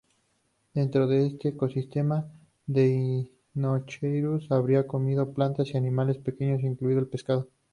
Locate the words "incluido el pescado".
6.63-7.47